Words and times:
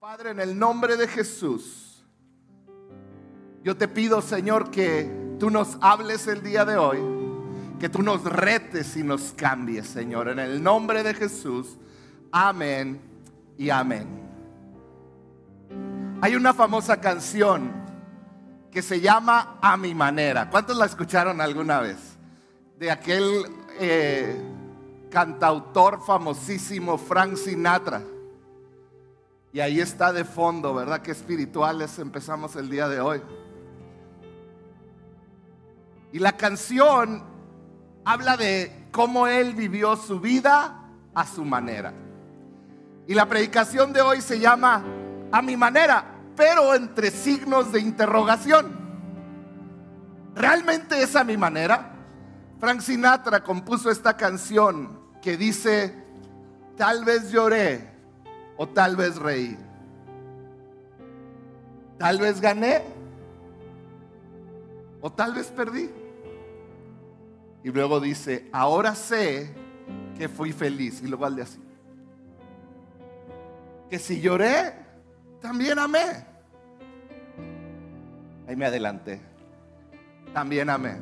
Padre, 0.00 0.30
en 0.30 0.40
el 0.40 0.58
nombre 0.58 0.96
de 0.96 1.06
Jesús, 1.06 2.02
yo 3.62 3.76
te 3.76 3.86
pido, 3.86 4.22
Señor, 4.22 4.70
que 4.70 5.36
tú 5.38 5.50
nos 5.50 5.76
hables 5.82 6.26
el 6.26 6.42
día 6.42 6.64
de 6.64 6.78
hoy, 6.78 6.98
que 7.78 7.90
tú 7.90 8.02
nos 8.02 8.24
retes 8.24 8.96
y 8.96 9.02
nos 9.02 9.34
cambies, 9.34 9.86
Señor, 9.88 10.28
en 10.28 10.38
el 10.38 10.62
nombre 10.62 11.02
de 11.02 11.12
Jesús. 11.12 11.76
Amén 12.32 12.98
y 13.58 13.68
amén. 13.68 14.08
Hay 16.22 16.34
una 16.34 16.54
famosa 16.54 16.98
canción 16.98 17.70
que 18.72 18.80
se 18.80 19.02
llama 19.02 19.58
A 19.60 19.76
mi 19.76 19.94
manera. 19.94 20.48
¿Cuántos 20.48 20.78
la 20.78 20.86
escucharon 20.86 21.42
alguna 21.42 21.80
vez? 21.80 21.98
De 22.78 22.90
aquel 22.90 23.44
eh, 23.78 24.42
cantautor 25.10 26.02
famosísimo 26.02 26.96
Frank 26.96 27.36
Sinatra. 27.36 28.02
Y 29.52 29.60
ahí 29.60 29.80
está 29.80 30.12
de 30.12 30.24
fondo, 30.24 30.74
¿verdad? 30.74 31.02
Qué 31.02 31.10
espirituales 31.10 31.98
empezamos 31.98 32.54
el 32.54 32.70
día 32.70 32.88
de 32.88 33.00
hoy. 33.00 33.20
Y 36.12 36.20
la 36.20 36.36
canción 36.36 37.24
habla 38.04 38.36
de 38.36 38.86
cómo 38.92 39.26
él 39.26 39.54
vivió 39.54 39.96
su 39.96 40.20
vida 40.20 40.88
a 41.14 41.26
su 41.26 41.44
manera. 41.44 41.92
Y 43.08 43.14
la 43.14 43.26
predicación 43.26 43.92
de 43.92 44.00
hoy 44.00 44.20
se 44.20 44.38
llama 44.38 44.84
A 45.32 45.42
mi 45.42 45.56
manera, 45.56 46.04
pero 46.36 46.74
entre 46.74 47.10
signos 47.10 47.72
de 47.72 47.80
interrogación. 47.80 48.78
¿Realmente 50.36 51.02
es 51.02 51.16
a 51.16 51.24
mi 51.24 51.36
manera? 51.36 51.92
Frank 52.60 52.80
Sinatra 52.82 53.42
compuso 53.42 53.90
esta 53.90 54.16
canción 54.16 55.00
que 55.20 55.36
dice, 55.36 56.04
tal 56.76 57.04
vez 57.04 57.32
lloré 57.32 57.89
o 58.60 58.68
tal 58.68 58.94
vez 58.94 59.16
reí. 59.16 59.56
Tal 61.96 62.18
vez 62.18 62.42
gané 62.42 62.82
o 65.00 65.10
tal 65.10 65.32
vez 65.32 65.46
perdí. 65.46 65.88
Y 67.64 67.70
luego 67.70 68.00
dice, 68.00 68.50
ahora 68.52 68.94
sé 68.94 69.54
que 70.18 70.28
fui 70.28 70.52
feliz. 70.52 71.00
Y 71.02 71.08
luego 71.08 71.24
al 71.24 71.36
de 71.36 71.42
así. 71.42 71.58
Que 73.88 73.98
si 73.98 74.20
lloré, 74.20 74.74
también 75.40 75.78
amé. 75.78 76.26
Ahí 78.46 78.56
me 78.56 78.66
adelanté. 78.66 79.22
También 80.34 80.68
amé. 80.68 80.98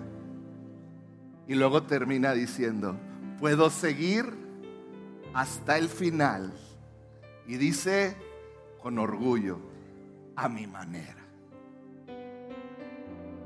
Y 1.49 1.57
luego 1.57 1.83
termina 1.83 2.35
diciendo, 2.35 2.95
puedo 3.41 3.69
seguir 3.69 4.33
hasta 5.35 5.77
el 5.77 5.89
final. 5.89 6.53
Y 7.49 7.57
dice 7.57 8.15
con 8.83 8.99
orgullo, 8.99 9.59
a 10.37 10.49
mi 10.49 10.67
manera. 10.67 11.17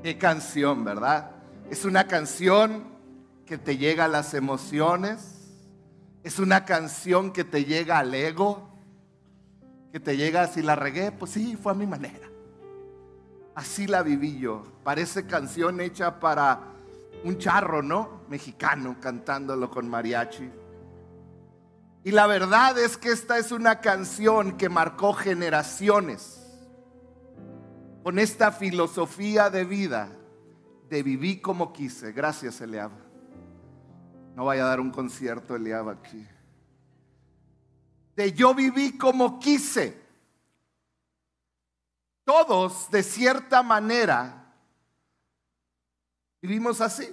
Qué 0.03 0.17
canción, 0.17 0.83
¿verdad? 0.83 1.31
Es 1.71 1.85
una 1.85 2.05
canción 2.05 2.83
que 3.45 3.57
te 3.57 3.77
llega 3.77 4.05
a 4.05 4.09
las 4.09 4.33
emociones. 4.33 5.49
Es 6.21 6.37
una 6.37 6.65
canción 6.65 7.31
que 7.31 7.45
te 7.45 7.63
llega 7.63 7.97
al 7.97 8.13
ego. 8.13 8.69
Que 9.93 10.01
te 10.01 10.17
llega, 10.17 10.47
si 10.47 10.61
la 10.61 10.75
regué, 10.75 11.13
pues 11.13 11.31
sí, 11.31 11.55
fue 11.55 11.71
a 11.71 11.75
mi 11.75 11.87
manera. 11.87 12.27
Así 13.55 13.87
la 13.87 14.03
viví 14.03 14.37
yo. 14.37 14.63
Parece 14.83 15.25
canción 15.25 15.79
hecha 15.79 16.19
para 16.19 16.59
un 17.23 17.37
charro, 17.37 17.81
¿no? 17.81 18.23
Mexicano 18.27 18.97
cantándolo 18.99 19.69
con 19.69 19.87
mariachi. 19.87 20.49
Y 22.03 22.11
la 22.11 22.27
verdad 22.27 22.77
es 22.77 22.97
que 22.97 23.11
esta 23.11 23.37
es 23.37 23.51
una 23.51 23.79
canción 23.79 24.57
que 24.57 24.67
marcó 24.67 25.13
generaciones 25.13 26.39
con 28.03 28.19
esta 28.19 28.51
filosofía 28.51 29.49
de 29.49 29.63
vida 29.63 30.09
de 30.89 31.01
vivir 31.01 31.41
como 31.41 31.71
quise. 31.71 32.11
Gracias, 32.11 32.59
Eliab. 32.59 32.91
No 34.35 34.45
vaya 34.45 34.65
a 34.65 34.67
dar 34.67 34.79
un 34.81 34.91
concierto, 34.91 35.55
Eliab, 35.55 35.89
aquí. 35.89 36.27
De 38.15 38.33
yo 38.33 38.53
viví 38.53 38.97
como 38.97 39.39
quise. 39.39 40.03
Todos, 42.25 42.91
de 42.91 43.01
cierta 43.01 43.63
manera, 43.63 44.53
vivimos 46.41 46.81
así. 46.81 47.09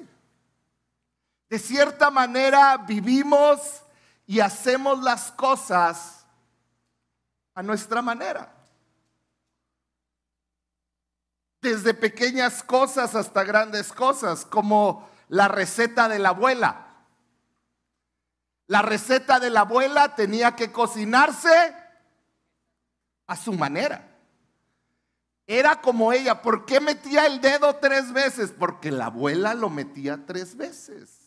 De 1.49 1.59
cierta 1.59 2.11
manera 2.11 2.77
vivimos 2.77 3.83
y 4.31 4.39
hacemos 4.39 5.03
las 5.03 5.33
cosas 5.33 6.25
a 7.53 7.65
nuestra 7.65 8.01
manera. 8.01 8.55
Desde 11.61 11.95
pequeñas 11.95 12.63
cosas 12.63 13.17
hasta 13.17 13.43
grandes 13.43 13.93
cosas, 13.93 14.45
como 14.45 15.11
la 15.27 15.49
receta 15.49 16.09
de 16.09 16.21
la 16.21 16.29
abuela. 16.29 16.87
La 18.69 18.83
receta 18.83 19.41
de 19.41 19.51
la 19.51 19.63
abuela 19.63 20.15
tenía 20.15 20.55
que 20.55 20.71
cocinarse 20.71 21.75
a 23.27 23.35
su 23.35 23.53
manera. 23.55 24.17
Era 25.45 25.81
como 25.81 26.13
ella. 26.13 26.41
¿Por 26.41 26.67
qué 26.67 26.79
metía 26.79 27.27
el 27.27 27.41
dedo 27.41 27.75
tres 27.79 28.13
veces? 28.13 28.53
Porque 28.57 28.93
la 28.93 29.07
abuela 29.07 29.55
lo 29.55 29.71
metía 29.71 30.25
tres 30.25 30.57
veces. 30.57 31.20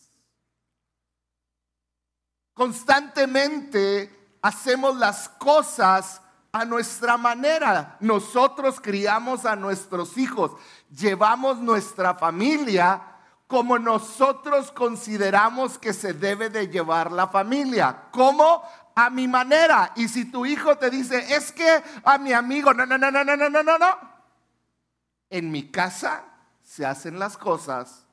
Constantemente 2.54 4.38
hacemos 4.42 4.96
las 4.98 5.30
cosas 5.30 6.22
a 6.52 6.66
nuestra 6.66 7.18
manera. 7.18 7.98
Nosotros 8.00 8.80
criamos 8.80 9.46
a 9.46 9.56
nuestros 9.56 10.18
hijos, 10.18 10.52
llevamos 10.90 11.58
nuestra 11.58 12.14
familia 12.14 13.10
como 13.48 13.78
nosotros 13.78 14.72
consideramos 14.72 15.78
que 15.78 15.94
se 15.94 16.14
debe 16.14 16.50
de 16.50 16.70
llevar 16.70 17.12
la 17.12 17.28
familia. 17.28 18.10
como 18.12 18.64
A 18.96 19.10
mi 19.10 19.28
manera. 19.28 19.92
Y 19.96 20.08
si 20.08 20.26
tu 20.26 20.46
hijo 20.46 20.78
te 20.78 20.92
dice, 20.92 21.36
es 21.36 21.52
que 21.52 21.84
a 22.04 22.20
mi 22.20 22.32
amigo, 22.32 22.74
no, 22.76 22.86
no, 22.86 22.96
no, 22.96 23.10
no, 23.10 23.24
no, 23.24 23.36
no, 23.36 23.50
no, 23.50 23.78
no. 23.80 24.00
En 25.32 25.52
mi 25.52 25.72
casa 25.72 26.24
se 26.62 26.86
hacen 26.86 27.18
las 27.18 27.36
cosas 27.36 28.06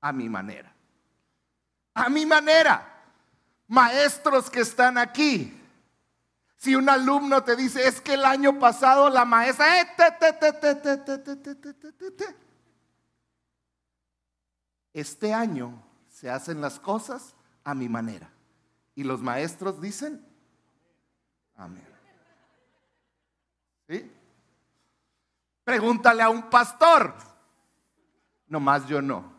a 0.00 0.12
mi 0.12 0.28
manera. 0.28 0.72
A 1.94 2.08
mi 2.08 2.26
manera 2.26 2.95
maestros 3.68 4.50
que 4.50 4.60
están 4.60 4.98
aquí. 4.98 5.52
Si 6.56 6.74
un 6.74 6.88
alumno 6.88 7.44
te 7.44 7.54
dice, 7.54 7.86
es 7.86 8.00
que 8.00 8.14
el 8.14 8.24
año 8.24 8.58
pasado 8.58 9.10
la 9.10 9.24
maestra... 9.24 9.66
este 14.92 15.34
año 15.34 15.82
se 16.08 16.30
hacen 16.30 16.62
las 16.62 16.80
cosas 16.80 17.34
a 17.64 17.74
mi 17.74 17.88
manera. 17.88 18.30
Y 18.94 19.04
los 19.04 19.20
maestros 19.20 19.78
dicen, 19.78 20.26
amén. 21.54 21.86
¿Sí? 23.86 24.10
Pregúntale 25.62 26.22
a 26.22 26.30
un 26.30 26.48
pastor. 26.48 27.14
Nomás 28.48 28.86
yo 28.86 29.02
no. 29.02 29.35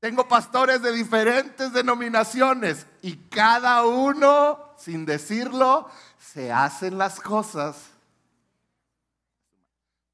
Tengo 0.00 0.28
pastores 0.28 0.80
de 0.80 0.92
diferentes 0.92 1.72
denominaciones 1.72 2.86
y 3.02 3.16
cada 3.28 3.84
uno, 3.84 4.74
sin 4.76 5.04
decirlo, 5.04 5.90
se 6.18 6.52
hacen 6.52 6.98
las 6.98 7.20
cosas. 7.20 7.90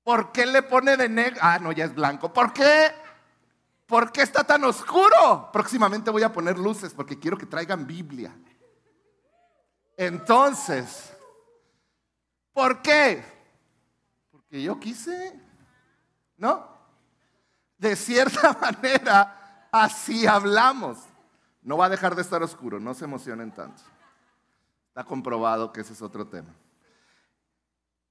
¿Por 0.02 0.32
qué 0.32 0.46
le 0.46 0.62
pone 0.62 0.96
de 0.96 1.08
negro? 1.08 1.40
Ah, 1.42 1.58
no, 1.58 1.70
ya 1.72 1.84
es 1.84 1.94
blanco. 1.94 2.32
¿Por 2.32 2.52
qué? 2.52 2.92
¿Por 3.86 4.10
qué 4.10 4.22
está 4.22 4.42
tan 4.44 4.64
oscuro? 4.64 5.50
Próximamente 5.52 6.10
voy 6.10 6.22
a 6.22 6.32
poner 6.32 6.58
luces 6.58 6.94
porque 6.94 7.18
quiero 7.18 7.36
que 7.36 7.46
traigan 7.46 7.86
Biblia. 7.86 8.34
Entonces, 9.96 11.12
¿por 12.52 12.80
qué? 12.80 13.22
Porque 14.30 14.62
yo 14.62 14.80
quise, 14.80 15.38
¿no? 16.38 16.68
De 17.76 17.94
cierta 17.96 18.52
manera, 18.60 19.43
Así 19.74 20.24
hablamos. 20.24 20.98
No 21.60 21.76
va 21.76 21.86
a 21.86 21.88
dejar 21.88 22.14
de 22.14 22.22
estar 22.22 22.40
oscuro, 22.44 22.78
no 22.78 22.94
se 22.94 23.06
emocionen 23.06 23.50
tanto. 23.50 23.82
Está 24.86 25.02
comprobado 25.02 25.72
que 25.72 25.80
ese 25.80 25.94
es 25.94 26.00
otro 26.00 26.28
tema. 26.28 26.54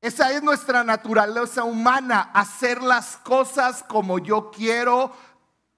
Esa 0.02 0.30
es 0.34 0.44
nuestra 0.44 0.84
naturaleza 0.84 1.64
humana, 1.64 2.32
hacer 2.34 2.84
las 2.84 3.16
cosas 3.16 3.82
como 3.82 4.20
yo 4.20 4.52
quiero, 4.52 5.14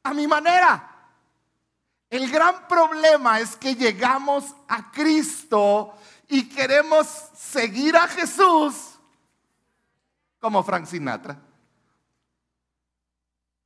a 0.01 0.11
mi 0.15 0.25
manera. 0.25 0.89
El 2.09 2.31
gran 2.31 2.67
problema 2.67 3.39
es 3.39 3.55
que 3.55 3.75
llegamos 3.75 4.55
a 4.67 4.89
Cristo 4.89 5.93
y 6.27 6.49
queremos 6.49 7.05
seguir 7.37 7.95
a 7.95 8.07
Jesús 8.07 8.95
como 10.39 10.63
Frank 10.63 10.87
Sinatra. 10.87 11.39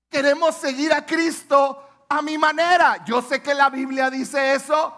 Queremos 0.10 0.56
seguir 0.56 0.92
a 0.92 1.06
Cristo 1.06 1.86
a 2.10 2.22
mi 2.22 2.38
manera. 2.38 3.04
Yo 3.06 3.22
sé 3.22 3.42
que 3.42 3.54
la 3.54 3.70
Biblia 3.70 4.10
dice 4.10 4.56
eso, 4.56 4.94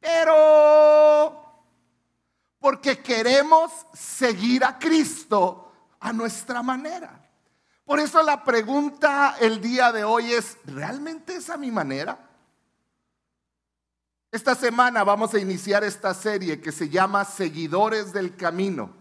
pero 0.00 1.42
porque 2.58 3.02
queremos 3.02 3.72
seguir 3.92 4.64
a 4.64 4.78
Cristo 4.78 5.72
a 5.98 6.12
nuestra 6.12 6.62
manera. 6.62 7.18
Por 7.84 7.98
eso 7.98 8.22
la 8.22 8.44
pregunta 8.44 9.36
el 9.40 9.60
día 9.60 9.90
de 9.90 10.04
hoy 10.04 10.32
es, 10.32 10.56
¿realmente 10.64 11.36
es 11.36 11.50
a 11.50 11.56
mi 11.56 11.72
manera? 11.72 12.30
Esta 14.30 14.54
semana 14.54 15.04
vamos 15.04 15.34
a 15.34 15.40
iniciar 15.40 15.84
esta 15.84 16.14
serie 16.14 16.60
que 16.60 16.72
se 16.72 16.88
llama 16.88 17.24
Seguidores 17.24 18.12
del 18.12 18.36
Camino. 18.36 18.94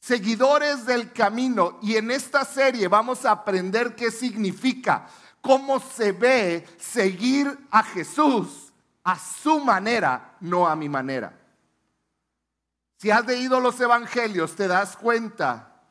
Seguidores 0.00 0.84
del 0.84 1.12
Camino. 1.12 1.78
Y 1.82 1.96
en 1.96 2.10
esta 2.10 2.44
serie 2.44 2.86
vamos 2.86 3.24
a 3.24 3.32
aprender 3.32 3.96
qué 3.96 4.10
significa, 4.10 5.08
cómo 5.42 5.80
se 5.80 6.12
ve 6.12 6.66
seguir 6.78 7.66
a 7.70 7.82
Jesús 7.82 8.72
a 9.04 9.18
su 9.18 9.58
manera, 9.58 10.36
no 10.40 10.66
a 10.66 10.76
mi 10.76 10.88
manera. 10.88 11.38
Si 12.96 13.10
has 13.10 13.26
leído 13.26 13.58
los 13.60 13.78
evangelios, 13.80 14.54
te 14.54 14.68
das 14.68 14.96
cuenta 14.96 15.82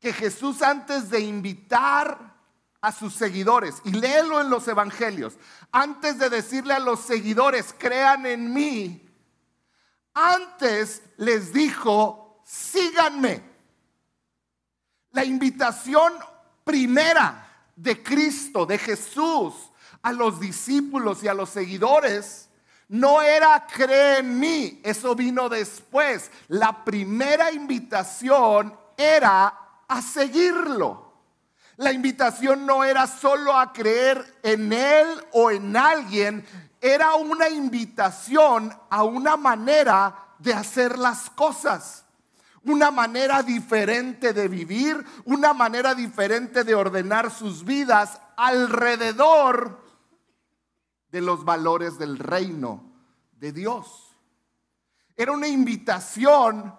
que 0.00 0.12
Jesús 0.12 0.62
antes 0.62 1.10
de 1.10 1.20
invitar 1.20 2.32
a 2.80 2.90
sus 2.90 3.14
seguidores, 3.14 3.76
y 3.84 3.92
léelo 3.92 4.40
en 4.40 4.50
los 4.50 4.66
evangelios, 4.66 5.34
antes 5.70 6.18
de 6.18 6.30
decirle 6.30 6.74
a 6.74 6.80
los 6.80 7.00
seguidores, 7.00 7.74
crean 7.78 8.26
en 8.26 8.52
mí, 8.52 9.08
antes 10.14 11.02
les 11.18 11.52
dijo, 11.52 12.42
síganme. 12.44 13.42
La 15.12 15.24
invitación 15.24 16.14
primera 16.64 17.51
de 17.82 18.02
Cristo, 18.02 18.64
de 18.64 18.78
Jesús, 18.78 19.54
a 20.02 20.12
los 20.12 20.38
discípulos 20.38 21.22
y 21.22 21.28
a 21.28 21.34
los 21.34 21.50
seguidores, 21.50 22.48
no 22.88 23.22
era 23.22 23.66
cree 23.66 24.18
en 24.18 24.38
mí, 24.38 24.80
eso 24.84 25.14
vino 25.14 25.48
después. 25.48 26.30
La 26.48 26.84
primera 26.84 27.50
invitación 27.50 28.76
era 28.96 29.58
a 29.88 30.02
seguirlo. 30.02 31.10
La 31.76 31.90
invitación 31.90 32.66
no 32.66 32.84
era 32.84 33.06
solo 33.06 33.56
a 33.56 33.72
creer 33.72 34.38
en 34.42 34.72
Él 34.72 35.08
o 35.32 35.50
en 35.50 35.76
alguien, 35.76 36.46
era 36.80 37.14
una 37.14 37.48
invitación 37.48 38.76
a 38.90 39.02
una 39.02 39.36
manera 39.36 40.34
de 40.38 40.52
hacer 40.52 40.98
las 40.98 41.30
cosas, 41.30 42.04
una 42.64 42.90
manera 42.90 43.42
diferente 43.42 44.32
de 44.32 44.48
vivir, 44.48 45.04
una 45.24 45.52
manera 45.52 45.94
diferente 45.94 46.64
de 46.64 46.74
ordenar 46.74 47.30
sus 47.30 47.64
vidas 47.64 48.20
alrededor 48.36 49.82
de 51.10 51.20
los 51.20 51.44
valores 51.44 51.98
del 51.98 52.18
reino 52.18 52.84
de 53.32 53.52
Dios. 53.52 54.16
Era 55.16 55.32
una 55.32 55.48
invitación 55.48 56.74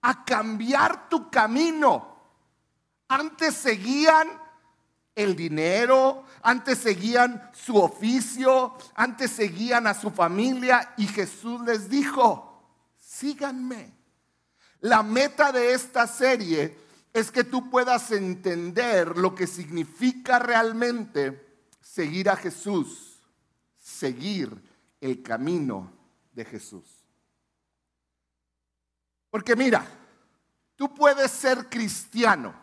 a 0.00 0.24
cambiar 0.24 1.08
tu 1.08 1.30
camino. 1.30 2.16
Antes 3.08 3.54
seguían 3.54 4.28
el 5.14 5.34
dinero, 5.34 6.24
antes 6.42 6.78
seguían 6.78 7.50
su 7.52 7.76
oficio, 7.76 8.76
antes 8.94 9.32
seguían 9.32 9.86
a 9.86 9.94
su 9.94 10.10
familia 10.10 10.94
y 10.96 11.06
Jesús 11.06 11.60
les 11.62 11.88
dijo, 11.88 12.62
síganme. 12.96 13.97
La 14.80 15.02
meta 15.02 15.52
de 15.52 15.72
esta 15.72 16.06
serie 16.06 16.76
es 17.12 17.30
que 17.30 17.44
tú 17.44 17.70
puedas 17.70 18.10
entender 18.10 19.16
lo 19.16 19.34
que 19.34 19.46
significa 19.46 20.38
realmente 20.38 21.46
seguir 21.80 22.30
a 22.30 22.36
Jesús 22.36 23.08
seguir 23.88 24.62
el 25.00 25.22
camino 25.22 25.90
de 26.32 26.44
Jesús. 26.44 26.84
Porque 29.30 29.56
mira, 29.56 29.86
tú 30.76 30.94
puedes 30.94 31.30
ser 31.30 31.68
cristiano 31.68 32.54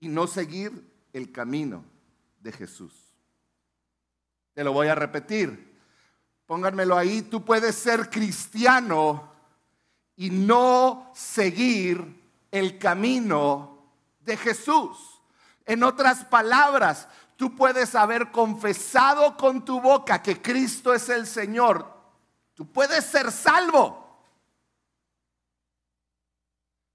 y 0.00 0.08
no 0.08 0.26
seguir 0.26 0.90
el 1.12 1.32
camino 1.32 1.84
de 2.40 2.52
Jesús. 2.52 2.94
Te 4.54 4.64
lo 4.64 4.72
voy 4.72 4.88
a 4.88 4.94
repetir. 4.94 5.80
Pónganmelo 6.46 6.96
ahí. 6.96 7.22
Tú 7.22 7.44
puedes 7.44 7.74
ser 7.74 8.08
cristiano 8.10 9.31
y 10.22 10.30
no 10.30 11.10
seguir 11.14 12.22
el 12.50 12.78
camino 12.78 13.78
de 14.20 14.36
Jesús. 14.36 15.20
En 15.64 15.82
otras 15.82 16.24
palabras, 16.24 17.08
Tú 17.42 17.56
puedes 17.56 17.96
haber 17.96 18.30
confesado 18.30 19.36
con 19.36 19.64
tu 19.64 19.80
boca 19.80 20.22
que 20.22 20.40
Cristo 20.40 20.94
es 20.94 21.08
el 21.08 21.26
Señor. 21.26 21.92
Tú 22.54 22.70
puedes 22.70 23.04
ser 23.04 23.32
salvo. 23.32 23.98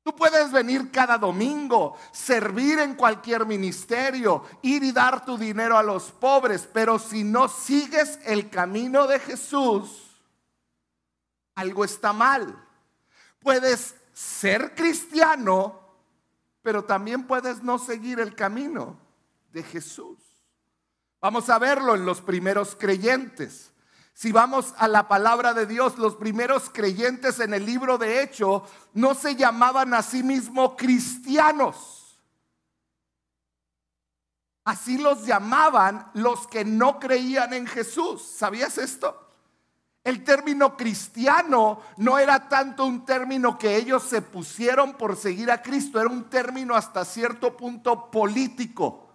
Tú 0.04 0.16
puedes 0.16 0.50
venir 0.54 0.90
cada 0.90 1.18
domingo, 1.18 1.98
servir 2.14 2.80
en 2.80 2.96
cualquier 2.96 3.46
ministerio, 3.46 4.46
ir 4.62 4.84
y 4.84 4.94
dar 4.94 5.26
tu 5.26 5.38
dinero 5.38 5.78
a 5.78 5.84
los 5.84 6.14
pobres, 6.14 6.66
pero 6.72 6.98
si 6.98 7.26
no 7.26 7.50
sigues 7.50 8.18
el 8.24 8.50
camino 8.50 9.06
de 9.06 9.20
Jesús, 9.20 10.18
algo 11.56 11.84
está 11.84 12.14
mal. 12.14 12.67
Puedes 13.48 13.96
ser 14.12 14.76
cristiano, 14.76 15.80
pero 16.62 16.84
también 16.84 17.26
puedes 17.26 17.64
no 17.64 17.80
seguir 17.80 18.20
el 18.20 18.36
camino 18.36 19.00
de 19.54 19.64
Jesús. 19.64 20.18
Vamos 21.22 21.50
a 21.50 21.58
verlo 21.58 21.96
en 21.96 22.06
los 22.06 22.20
primeros 22.20 22.76
creyentes. 22.76 23.72
Si 24.14 24.34
vamos 24.34 24.74
a 24.78 24.90
la 24.90 25.08
palabra 25.08 25.54
de 25.54 25.66
Dios, 25.66 25.98
los 25.98 26.18
primeros 26.18 26.70
creyentes 26.70 27.40
en 27.40 27.54
el 27.54 27.66
libro 27.66 27.98
de 27.98 28.22
Hecho 28.22 28.66
no 28.94 29.16
se 29.16 29.38
llamaban 29.38 29.94
a 29.94 30.02
sí 30.02 30.24
mismos 30.24 30.74
cristianos. 30.78 32.20
Así 34.66 34.98
los 34.98 35.26
llamaban 35.26 36.12
los 36.16 36.48
que 36.48 36.66
no 36.66 37.00
creían 37.00 37.54
en 37.54 37.66
Jesús. 37.66 38.24
¿Sabías 38.24 38.78
esto? 38.78 39.27
El 40.08 40.24
término 40.24 40.78
cristiano 40.78 41.82
no 41.98 42.18
era 42.18 42.48
tanto 42.48 42.86
un 42.86 43.04
término 43.04 43.58
que 43.58 43.76
ellos 43.76 44.04
se 44.04 44.22
pusieron 44.22 44.94
por 44.94 45.18
seguir 45.18 45.52
a 45.52 45.62
Cristo, 45.62 46.00
era 46.00 46.08
un 46.08 46.30
término 46.30 46.78
hasta 46.78 47.04
cierto 47.04 47.58
punto 47.58 48.10
político 48.10 49.06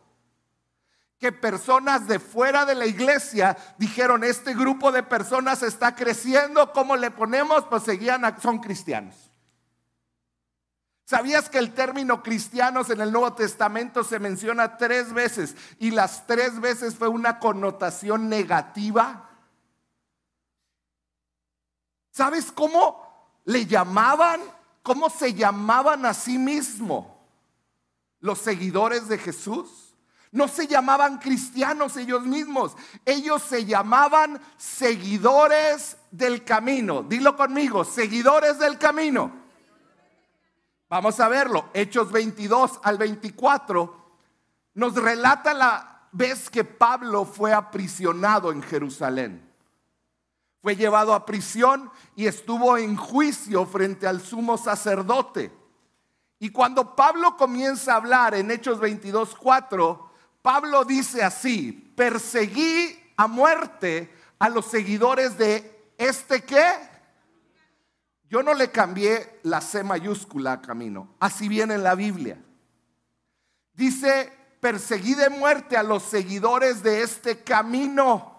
que 1.18 1.32
personas 1.32 2.06
de 2.06 2.18
fuera 2.18 2.66
de 2.66 2.74
la 2.74 2.84
iglesia 2.84 3.56
dijeron, 3.78 4.22
este 4.22 4.52
grupo 4.52 4.92
de 4.92 5.02
personas 5.02 5.62
está 5.62 5.94
creciendo, 5.94 6.74
¿cómo 6.74 6.94
le 6.94 7.10
ponemos? 7.10 7.64
Pues 7.70 7.84
seguían, 7.84 8.22
son 8.42 8.58
cristianos. 8.58 9.14
¿Sabías 11.06 11.48
que 11.48 11.56
el 11.56 11.72
término 11.72 12.22
cristianos 12.22 12.90
en 12.90 13.00
el 13.00 13.12
Nuevo 13.12 13.32
Testamento 13.32 14.04
se 14.04 14.18
menciona 14.18 14.76
tres 14.76 15.14
veces 15.14 15.56
y 15.78 15.90
las 15.90 16.26
tres 16.26 16.60
veces 16.60 16.96
fue 16.96 17.08
una 17.08 17.38
connotación 17.38 18.28
negativa? 18.28 19.30
¿Sabes 22.12 22.52
cómo 22.52 23.02
le 23.46 23.66
llamaban? 23.66 24.40
¿Cómo 24.82 25.08
se 25.08 25.32
llamaban 25.32 26.04
a 26.06 26.12
sí 26.12 26.38
mismo 26.38 27.26
los 28.20 28.38
seguidores 28.38 29.08
de 29.08 29.16
Jesús? 29.18 29.94
No 30.30 30.46
se 30.48 30.66
llamaban 30.66 31.18
cristianos 31.18 31.96
ellos 31.96 32.22
mismos, 32.24 32.74
ellos 33.04 33.42
se 33.42 33.64
llamaban 33.64 34.40
seguidores 34.56 35.96
del 36.10 36.44
camino. 36.44 37.02
Dilo 37.02 37.36
conmigo, 37.36 37.84
seguidores 37.84 38.58
del 38.58 38.78
camino. 38.78 39.32
Vamos 40.88 41.18
a 41.20 41.28
verlo. 41.28 41.70
Hechos 41.72 42.12
22 42.12 42.80
al 42.82 42.98
24 42.98 44.18
nos 44.74 44.94
relata 44.94 45.54
la 45.54 46.08
vez 46.12 46.50
que 46.50 46.64
Pablo 46.64 47.24
fue 47.24 47.52
aprisionado 47.52 48.52
en 48.52 48.62
Jerusalén. 48.62 49.51
Fue 50.62 50.76
llevado 50.76 51.12
a 51.12 51.26
prisión 51.26 51.90
y 52.14 52.26
estuvo 52.26 52.78
en 52.78 52.96
juicio 52.96 53.66
frente 53.66 54.06
al 54.06 54.22
sumo 54.22 54.56
sacerdote. 54.56 55.52
Y 56.38 56.50
cuando 56.50 56.94
Pablo 56.94 57.36
comienza 57.36 57.92
a 57.92 57.96
hablar 57.96 58.34
en 58.34 58.50
Hechos 58.50 58.78
22, 58.78 59.34
4, 59.34 60.10
Pablo 60.40 60.84
dice 60.84 61.22
así, 61.22 61.72
perseguí 61.96 62.98
a 63.16 63.26
muerte 63.26 64.12
a 64.38 64.48
los 64.48 64.66
seguidores 64.66 65.36
de 65.36 65.92
este 65.98 66.42
qué. 66.42 66.66
Yo 68.28 68.42
no 68.42 68.54
le 68.54 68.70
cambié 68.70 69.40
la 69.42 69.60
C 69.60 69.84
mayúscula 69.84 70.52
a 70.52 70.62
camino, 70.62 71.14
así 71.20 71.48
viene 71.48 71.74
en 71.74 71.82
la 71.82 71.94
Biblia. 71.94 72.42
Dice, 73.74 74.32
perseguí 74.60 75.14
de 75.14 75.28
muerte 75.28 75.76
a 75.76 75.82
los 75.82 76.02
seguidores 76.02 76.82
de 76.82 77.02
este 77.02 77.42
camino. 77.42 78.31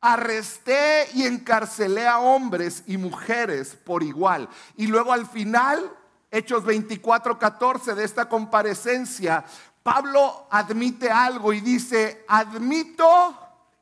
Arresté 0.00 1.08
y 1.14 1.24
encarcelé 1.24 2.06
a 2.06 2.18
hombres 2.18 2.84
y 2.86 2.96
mujeres 2.96 3.76
por 3.76 4.02
igual. 4.02 4.48
Y 4.76 4.86
luego 4.86 5.12
al 5.12 5.26
final, 5.26 5.90
Hechos 6.30 6.64
24, 6.64 7.38
14 7.38 7.94
de 7.94 8.04
esta 8.04 8.28
comparecencia, 8.28 9.44
Pablo 9.82 10.46
admite 10.50 11.10
algo 11.10 11.52
y 11.52 11.60
dice, 11.60 12.24
admito 12.28 13.36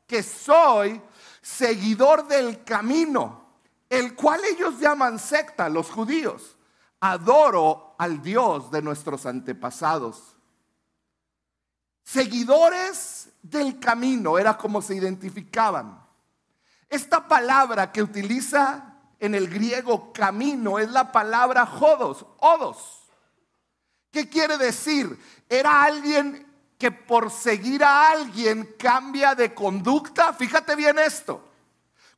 que 0.07 0.23
soy 0.23 1.01
seguidor 1.41 2.27
del 2.27 2.63
camino 2.63 3.47
el 3.89 4.15
cual 4.15 4.41
ellos 4.45 4.79
llaman 4.79 5.19
secta, 5.19 5.69
los 5.69 5.89
judíos. 5.89 6.57
Adoro 6.99 7.95
al 7.97 8.21
Dios 8.21 8.71
de 8.71 8.81
nuestros 8.81 9.25
antepasados. 9.25 10.35
Seguidores 12.03 13.29
del 13.41 13.79
camino 13.79 14.37
era 14.37 14.57
como 14.57 14.81
se 14.81 14.95
identificaban. 14.95 16.05
Esta 16.89 17.27
palabra 17.27 17.91
que 17.91 18.01
utiliza 18.01 18.93
en 19.19 19.35
el 19.35 19.49
griego 19.49 20.13
camino 20.13 20.79
es 20.79 20.89
la 20.91 21.11
palabra 21.11 21.65
jodos, 21.65 22.25
odos. 22.39 23.03
¿Qué 24.11 24.29
quiere 24.29 24.57
decir? 24.57 25.19
Era 25.49 25.83
alguien 25.83 26.45
que 26.77 26.91
por 26.91 27.31
seguir 27.31 27.83
a 27.83 28.11
alguien 28.11 28.75
cambia 28.77 29.35
de 29.35 29.53
conducta. 29.53 30.33
Fíjate 30.33 30.75
bien 30.75 30.99
esto. 30.99 31.43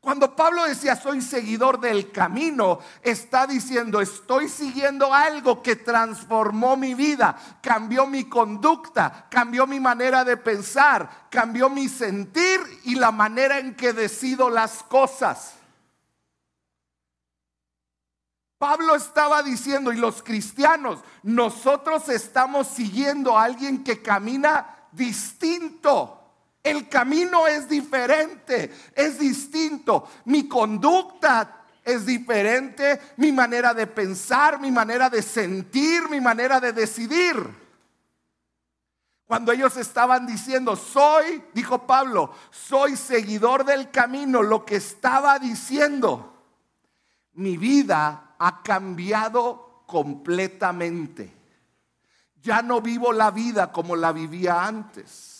Cuando 0.01 0.33
Pablo 0.33 0.63
decía 0.63 0.95
soy 0.95 1.21
seguidor 1.21 1.79
del 1.79 2.11
camino, 2.11 2.79
está 3.01 3.45
diciendo 3.45 3.99
estoy 3.99 4.47
siguiendo 4.47 5.13
algo 5.13 5.61
que 5.61 5.75
transformó 5.75 6.77
mi 6.77 6.93
vida, 6.93 7.37
cambió 7.61 8.07
mi 8.07 8.23
conducta, 8.29 9.27
cambió 9.29 9.67
mi 9.67 9.79
manera 9.79 10.23
de 10.23 10.37
pensar, 10.37 11.27
cambió 11.29 11.69
mi 11.69 11.89
sentir 11.89 12.61
y 12.85 12.95
la 12.95 13.11
manera 13.11 13.59
en 13.59 13.75
que 13.75 13.91
decido 13.91 14.49
las 14.49 14.83
cosas. 14.83 15.55
Pablo 18.57 18.95
estaba 18.95 19.41
diciendo, 19.41 19.93
y 19.93 19.97
los 19.97 20.21
cristianos, 20.21 20.99
nosotros 21.23 22.09
estamos 22.09 22.67
siguiendo 22.67 23.37
a 23.37 23.43
alguien 23.43 23.85
que 23.85 24.01
camina 24.01 24.87
distinto. 24.91 26.18
El 26.69 26.87
camino 26.87 27.47
es 27.47 27.67
diferente, 27.67 28.71
es 28.95 29.19
distinto. 29.19 30.07
Mi 30.25 30.47
conducta 30.47 31.65
es 31.83 32.05
diferente, 32.05 32.99
mi 33.17 33.31
manera 33.31 33.73
de 33.73 33.87
pensar, 33.87 34.59
mi 34.59 34.71
manera 34.71 35.09
de 35.09 35.21
sentir, 35.21 36.07
mi 36.09 36.21
manera 36.21 36.59
de 36.59 36.73
decidir. 36.73 37.37
Cuando 39.25 39.51
ellos 39.51 39.77
estaban 39.77 40.25
diciendo, 40.25 40.75
soy, 40.75 41.43
dijo 41.53 41.85
Pablo, 41.85 42.33
soy 42.51 42.95
seguidor 42.95 43.63
del 43.63 43.91
camino, 43.91 44.41
lo 44.41 44.65
que 44.65 44.75
estaba 44.75 45.37
diciendo, 45.37 46.33
mi 47.33 47.57
vida 47.57 48.35
ha 48.37 48.63
cambiado 48.63 49.83
completamente. 49.85 51.33
Ya 52.41 52.61
no 52.61 52.81
vivo 52.81 53.11
la 53.13 53.31
vida 53.31 53.71
como 53.71 53.95
la 53.95 54.11
vivía 54.11 54.65
antes. 54.65 55.38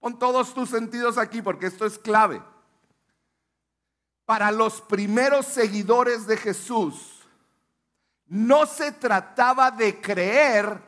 Pon 0.00 0.18
todos 0.18 0.54
tus 0.54 0.70
sentidos 0.70 1.18
aquí 1.18 1.42
porque 1.42 1.66
esto 1.66 1.84
es 1.84 1.98
clave. 1.98 2.42
Para 4.24 4.50
los 4.50 4.80
primeros 4.80 5.46
seguidores 5.46 6.26
de 6.26 6.36
Jesús, 6.36 7.20
no 8.26 8.64
se 8.64 8.92
trataba 8.92 9.70
de 9.70 10.00
creer 10.00 10.80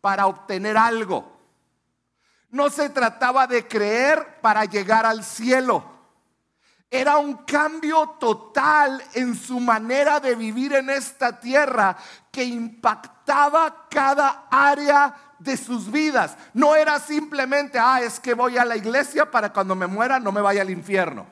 para 0.00 0.26
obtener 0.26 0.76
algo. 0.76 1.36
No 2.50 2.70
se 2.70 2.90
trataba 2.90 3.46
de 3.46 3.66
creer 3.66 4.40
para 4.40 4.64
llegar 4.64 5.04
al 5.06 5.24
cielo. 5.24 5.84
Era 6.90 7.16
un 7.18 7.38
cambio 7.38 8.16
total 8.18 9.02
en 9.14 9.36
su 9.36 9.60
manera 9.60 10.20
de 10.20 10.34
vivir 10.34 10.74
en 10.74 10.90
esta 10.90 11.38
tierra 11.38 11.96
que 12.30 12.44
impactaba 12.44 13.88
cada 13.88 14.46
área 14.50 15.29
de 15.40 15.56
sus 15.56 15.90
vidas. 15.90 16.36
No 16.54 16.76
era 16.76 17.00
simplemente, 17.00 17.78
ah, 17.78 18.00
es 18.00 18.20
que 18.20 18.34
voy 18.34 18.56
a 18.58 18.64
la 18.64 18.76
iglesia 18.76 19.30
para 19.30 19.52
cuando 19.52 19.74
me 19.74 19.86
muera 19.86 20.20
no 20.20 20.30
me 20.30 20.40
vaya 20.40 20.62
al 20.62 20.70
infierno. 20.70 21.26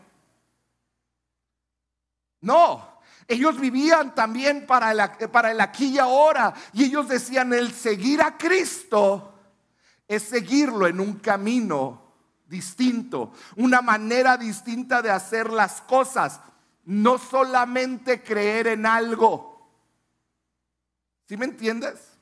No, 2.41 3.01
ellos 3.27 3.61
vivían 3.61 4.15
también 4.15 4.67
para 4.67 4.93
el, 4.93 5.29
para 5.31 5.51
el 5.53 5.61
aquí 5.61 5.91
y 5.91 5.99
ahora. 5.99 6.55
Y 6.73 6.85
ellos 6.85 7.09
decían, 7.09 7.53
el 7.53 7.73
seguir 7.73 8.23
a 8.23 8.37
Cristo 8.37 9.35
es 10.07 10.23
seguirlo 10.23 10.87
en 10.87 11.01
un 11.01 11.15
camino 11.15 12.09
distinto, 12.47 13.33
una 13.57 13.83
manera 13.83 14.39
distinta 14.39 15.03
de 15.03 15.11
hacer 15.11 15.51
las 15.53 15.83
cosas, 15.83 16.41
no 16.85 17.19
solamente 17.19 18.23
creer 18.23 18.69
en 18.69 18.87
algo. 18.87 19.71
¿Sí 21.27 21.37
me 21.37 21.45
entiendes? 21.45 22.18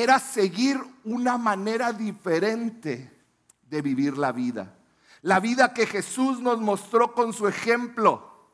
Era 0.00 0.18
seguir 0.18 0.80
una 1.04 1.36
manera 1.36 1.92
diferente 1.92 3.22
de 3.60 3.82
vivir 3.82 4.16
la 4.16 4.32
vida. 4.32 4.78
La 5.20 5.40
vida 5.40 5.74
que 5.74 5.86
Jesús 5.86 6.40
nos 6.40 6.58
mostró 6.58 7.12
con 7.12 7.34
su 7.34 7.46
ejemplo. 7.46 8.48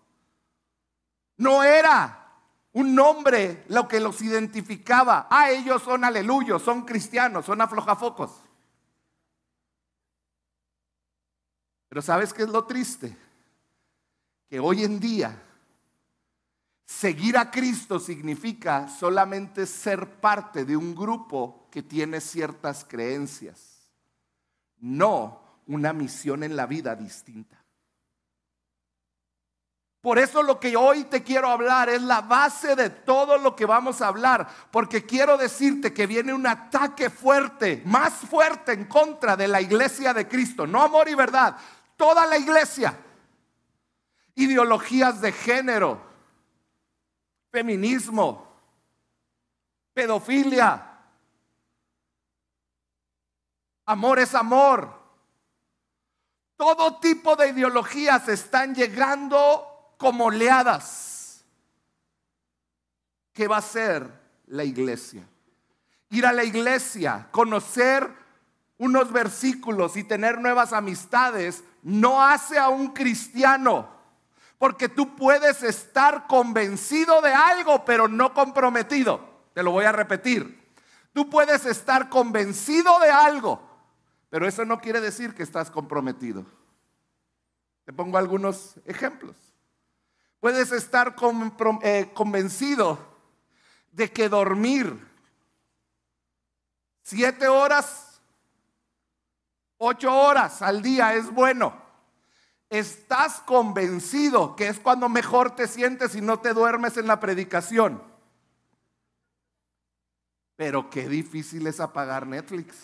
No 1.36 1.62
era 1.62 2.32
un 2.72 2.96
nombre 2.96 3.64
lo 3.68 3.86
que 3.86 4.00
los 4.00 4.20
identificaba. 4.22 5.28
Ah, 5.30 5.52
ellos 5.52 5.82
son 5.82 6.02
aleluyos, 6.02 6.62
son 6.62 6.84
cristianos, 6.84 7.46
son 7.46 7.60
aflojafocos. 7.60 8.42
Pero 11.88 12.02
¿sabes 12.02 12.34
qué 12.34 12.42
es 12.42 12.48
lo 12.48 12.64
triste? 12.64 13.16
Que 14.50 14.58
hoy 14.58 14.82
en 14.82 14.98
día 14.98 15.45
seguir 16.86 17.36
a 17.36 17.50
Cristo 17.50 17.98
significa 17.98 18.88
solamente 18.88 19.66
ser 19.66 20.20
parte 20.20 20.64
de 20.64 20.76
un 20.76 20.94
grupo 20.94 21.66
que 21.70 21.82
tiene 21.82 22.20
ciertas 22.20 22.86
creencias, 22.88 23.90
no 24.78 25.42
una 25.66 25.92
misión 25.92 26.44
en 26.44 26.54
la 26.54 26.66
vida 26.66 26.94
distinta. 26.94 27.60
Por 30.00 30.20
eso 30.20 30.40
lo 30.44 30.60
que 30.60 30.76
hoy 30.76 31.02
te 31.02 31.24
quiero 31.24 31.48
hablar 31.48 31.88
es 31.88 32.00
la 32.00 32.20
base 32.20 32.76
de 32.76 32.90
todo 32.90 33.38
lo 33.38 33.56
que 33.56 33.66
vamos 33.66 34.00
a 34.00 34.06
hablar, 34.06 34.46
porque 34.70 35.04
quiero 35.04 35.36
decirte 35.36 35.92
que 35.92 36.06
viene 36.06 36.32
un 36.32 36.46
ataque 36.46 37.10
fuerte, 37.10 37.82
más 37.84 38.12
fuerte 38.12 38.70
en 38.70 38.84
contra 38.84 39.36
de 39.36 39.48
la 39.48 39.60
iglesia 39.60 40.14
de 40.14 40.28
Cristo, 40.28 40.64
no 40.64 40.80
amor 40.80 41.08
y 41.08 41.16
verdad, 41.16 41.56
toda 41.96 42.24
la 42.24 42.38
iglesia. 42.38 42.96
Ideologías 44.36 45.20
de 45.20 45.32
género, 45.32 46.05
feminismo, 47.56 48.46
pedofilia, 49.94 51.00
amor 53.86 54.18
es 54.18 54.34
amor. 54.34 54.94
Todo 56.54 56.98
tipo 57.00 57.34
de 57.34 57.48
ideologías 57.48 58.28
están 58.28 58.74
llegando 58.74 59.94
como 59.96 60.26
oleadas. 60.26 61.46
¿Qué 63.32 63.48
va 63.48 63.56
a 63.56 63.62
ser 63.62 64.06
la 64.48 64.62
iglesia? 64.62 65.26
Ir 66.10 66.26
a 66.26 66.34
la 66.34 66.44
iglesia, 66.44 67.28
conocer 67.30 68.06
unos 68.76 69.10
versículos 69.10 69.96
y 69.96 70.04
tener 70.04 70.38
nuevas 70.42 70.74
amistades 70.74 71.64
no 71.82 72.22
hace 72.22 72.58
a 72.58 72.68
un 72.68 72.88
cristiano. 72.88 73.95
Porque 74.58 74.88
tú 74.88 75.16
puedes 75.16 75.62
estar 75.62 76.26
convencido 76.26 77.20
de 77.20 77.32
algo, 77.32 77.84
pero 77.84 78.08
no 78.08 78.32
comprometido. 78.32 79.20
Te 79.54 79.62
lo 79.62 79.70
voy 79.70 79.84
a 79.84 79.92
repetir. 79.92 80.74
Tú 81.12 81.28
puedes 81.28 81.66
estar 81.66 82.08
convencido 82.08 82.98
de 83.00 83.10
algo, 83.10 83.60
pero 84.30 84.46
eso 84.46 84.64
no 84.64 84.80
quiere 84.80 85.00
decir 85.00 85.34
que 85.34 85.42
estás 85.42 85.70
comprometido. 85.70 86.44
Te 87.84 87.92
pongo 87.92 88.18
algunos 88.18 88.74
ejemplos. 88.84 89.36
Puedes 90.40 90.72
estar 90.72 91.16
eh, 91.82 92.10
convencido 92.14 92.98
de 93.92 94.10
que 94.12 94.28
dormir 94.28 95.06
siete 97.02 97.48
horas 97.48 98.06
Ocho 99.78 100.14
horas 100.14 100.62
al 100.62 100.80
día 100.80 101.14
es 101.14 101.30
bueno. 101.30 101.85
Estás 102.68 103.40
convencido 103.40 104.56
que 104.56 104.68
es 104.68 104.80
cuando 104.80 105.08
mejor 105.08 105.54
te 105.54 105.68
sientes 105.68 106.14
y 106.14 106.20
no 106.20 106.40
te 106.40 106.52
duermes 106.52 106.96
en 106.96 107.06
la 107.06 107.20
predicación. 107.20 108.02
Pero 110.56 110.90
qué 110.90 111.08
difícil 111.08 111.66
es 111.66 111.80
apagar 111.80 112.26
Netflix. 112.26 112.76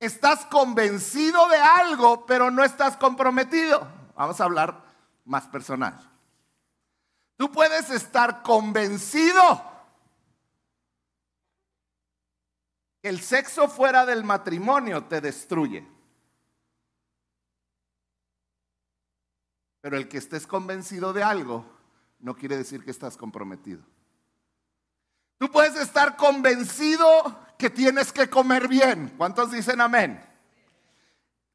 Estás 0.00 0.44
convencido 0.46 1.48
de 1.48 1.56
algo, 1.56 2.26
pero 2.26 2.50
no 2.50 2.64
estás 2.64 2.96
comprometido. 2.96 3.86
Vamos 4.16 4.40
a 4.40 4.44
hablar 4.44 4.82
más 5.24 5.46
personal. 5.46 6.10
Tú 7.36 7.50
puedes 7.50 7.90
estar 7.90 8.42
convencido 8.42 9.74
El 13.04 13.20
sexo 13.20 13.68
fuera 13.68 14.06
del 14.06 14.24
matrimonio 14.24 15.04
te 15.04 15.20
destruye. 15.20 15.86
Pero 19.84 19.98
el 19.98 20.08
que 20.08 20.16
estés 20.16 20.46
convencido 20.46 21.12
de 21.12 21.22
algo 21.22 21.62
no 22.18 22.34
quiere 22.34 22.56
decir 22.56 22.82
que 22.82 22.90
estás 22.90 23.18
comprometido. 23.18 23.82
Tú 25.36 25.50
puedes 25.50 25.76
estar 25.76 26.16
convencido 26.16 27.06
que 27.58 27.68
tienes 27.68 28.10
que 28.10 28.30
comer 28.30 28.66
bien. 28.66 29.12
¿Cuántos 29.18 29.50
dicen 29.52 29.82
amén? 29.82 30.24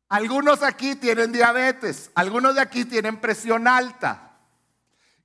Algunos 0.10 0.62
aquí 0.62 0.94
tienen 0.96 1.32
diabetes, 1.32 2.12
algunos 2.14 2.54
de 2.54 2.62
aquí 2.62 2.86
tienen 2.86 3.20
presión 3.20 3.68
alta. 3.68 4.38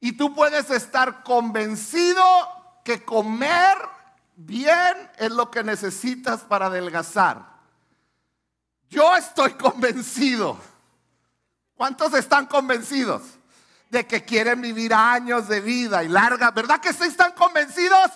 Y 0.00 0.12
tú 0.12 0.34
puedes 0.34 0.70
estar 0.70 1.22
convencido 1.24 2.24
que 2.86 3.04
comer 3.04 3.76
bien 4.34 5.10
es 5.18 5.30
lo 5.30 5.50
que 5.50 5.62
necesitas 5.62 6.40
para 6.40 6.68
adelgazar. 6.68 7.44
Yo 8.88 9.14
estoy 9.14 9.52
convencido. 9.58 10.58
¿Cuántos 11.84 12.14
están 12.14 12.46
convencidos 12.46 13.20
de 13.90 14.06
que 14.06 14.24
quieren 14.24 14.62
vivir 14.62 14.94
años 14.94 15.48
de 15.48 15.60
vida 15.60 16.02
y 16.02 16.08
larga? 16.08 16.50
¿Verdad 16.50 16.80
que 16.80 16.94
sí 16.94 17.04
están 17.04 17.32
convencidos? 17.32 18.10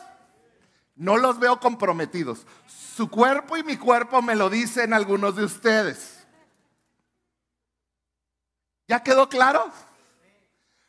No 0.96 1.18
los 1.18 1.38
veo 1.38 1.60
comprometidos. 1.60 2.46
Su 2.96 3.10
cuerpo 3.10 3.58
y 3.58 3.64
mi 3.64 3.76
cuerpo 3.76 4.22
me 4.22 4.36
lo 4.36 4.48
dicen 4.48 4.94
algunos 4.94 5.36
de 5.36 5.44
ustedes. 5.44 6.26
¿Ya 8.86 9.02
quedó 9.02 9.28
claro? 9.28 9.70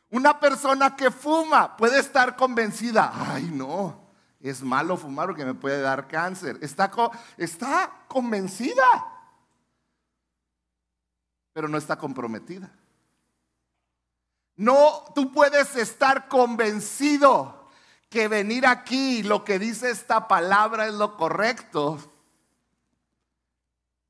Una 0.10 0.40
persona 0.40 0.96
que 0.96 1.12
fuma 1.12 1.76
puede 1.76 2.00
estar 2.00 2.38
convencida, 2.38 3.12
ay 3.14 3.50
no, 3.52 4.10
es 4.40 4.64
malo 4.64 4.96
fumar 4.96 5.28
porque 5.28 5.44
me 5.44 5.54
puede 5.54 5.82
dar 5.82 6.08
cáncer. 6.08 6.58
Está, 6.62 6.90
está 7.36 7.92
convencida, 8.08 9.19
pero 11.54 11.68
no 11.68 11.78
está 11.78 11.98
comprometida. 11.98 12.72
No, 14.56 15.06
tú 15.16 15.32
puedes 15.32 15.76
estar 15.76 16.28
convencido 16.28 17.70
que 18.10 18.28
venir 18.28 18.66
aquí, 18.66 19.24
lo 19.24 19.46
que 19.46 19.60
dice 19.60 19.90
esta 19.90 20.28
palabra 20.28 20.88
es 20.88 20.94
lo 20.94 21.16
correcto, 21.16 21.98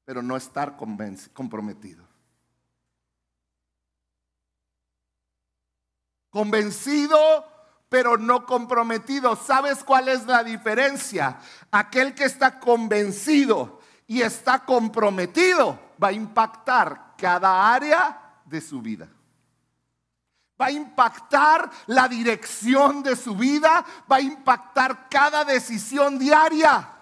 pero 0.05 0.23
no 0.23 0.35
estar 0.35 0.75
comprometido. 0.75 2.07
Convencido, 6.31 7.45
pero 7.89 8.17
no 8.17 8.45
comprometido. 8.45 9.35
¿Sabes 9.35 9.83
cuál 9.83 10.07
es 10.07 10.25
la 10.25 10.43
diferencia? 10.43 11.39
Aquel 11.71 12.15
que 12.15 12.23
está 12.23 12.59
convencido 12.59 13.79
y 14.07 14.21
está 14.21 14.65
comprometido 14.65 15.88
va 16.01 16.09
a 16.09 16.13
impactar 16.13 17.15
cada 17.17 17.73
área 17.73 18.41
de 18.45 18.61
su 18.61 18.81
vida. 18.81 19.07
Va 20.59 20.67
a 20.67 20.71
impactar 20.71 21.69
la 21.87 22.07
dirección 22.07 23.01
de 23.01 23.15
su 23.15 23.35
vida, 23.35 23.85
va 24.11 24.17
a 24.17 24.21
impactar 24.21 25.07
cada 25.09 25.45
decisión 25.45 26.19
diaria. 26.19 26.95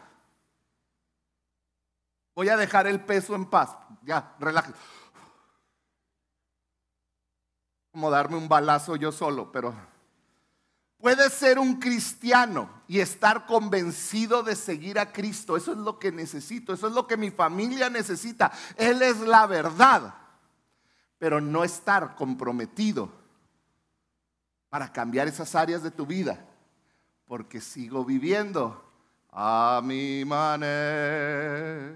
Voy 2.36 2.50
a 2.50 2.58
dejar 2.58 2.86
el 2.86 3.02
peso 3.02 3.34
en 3.34 3.46
paz. 3.46 3.76
Ya, 4.04 4.36
relájate 4.40 4.78
como 7.98 8.12
darme 8.12 8.38
un 8.38 8.48
balazo 8.48 8.96
yo 8.96 9.12
solo, 9.12 9.52
pero 9.52 9.74
puede 11.00 11.30
ser 11.30 11.60
un 11.60 11.80
cristiano 11.80 12.70
y 12.88 13.00
estar 13.00 13.46
convencido 13.46 14.44
de 14.44 14.56
seguir 14.56 15.00
a 15.00 15.12
Cristo. 15.12 15.58
Eso 15.58 15.72
es 15.72 15.78
lo 15.78 16.00
que 16.00 16.12
necesito, 16.12 16.74
eso 16.74 16.88
es 16.88 16.94
lo 16.94 17.08
que 17.08 17.18
mi 17.18 17.32
familia 17.32 17.90
necesita. 17.90 18.52
Él 18.76 19.02
es 19.02 19.20
la 19.20 19.46
verdad, 19.46 20.16
pero 21.18 21.42
no 21.42 21.64
estar 21.64 22.16
comprometido 22.16 23.12
para 24.70 24.92
cambiar 24.92 25.28
esas 25.28 25.56
áreas 25.56 25.84
de 25.84 25.92
tu 25.92 26.06
vida, 26.06 26.46
porque 27.26 27.62
sigo 27.62 28.04
viviendo 28.04 28.84
a 29.32 29.82
mi 29.84 30.26
manera. 30.26 31.96